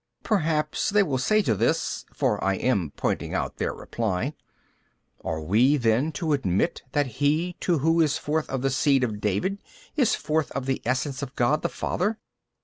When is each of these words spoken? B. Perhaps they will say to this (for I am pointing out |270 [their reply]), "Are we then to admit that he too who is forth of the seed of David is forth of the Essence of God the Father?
B. 0.01 0.29
Perhaps 0.29 0.89
they 0.89 1.03
will 1.03 1.19
say 1.19 1.43
to 1.43 1.53
this 1.53 2.05
(for 2.11 2.43
I 2.43 2.55
am 2.55 2.91
pointing 2.97 3.35
out 3.35 3.57
|270 3.57 3.57
[their 3.59 3.73
reply]), 3.75 4.33
"Are 5.23 5.41
we 5.41 5.77
then 5.77 6.11
to 6.13 6.33
admit 6.33 6.81
that 6.93 7.05
he 7.21 7.53
too 7.59 7.77
who 7.77 8.01
is 8.01 8.17
forth 8.17 8.49
of 8.49 8.63
the 8.63 8.71
seed 8.71 9.03
of 9.03 9.21
David 9.21 9.59
is 9.95 10.15
forth 10.15 10.49
of 10.53 10.65
the 10.65 10.81
Essence 10.85 11.21
of 11.21 11.35
God 11.35 11.61
the 11.61 11.69
Father? 11.69 12.17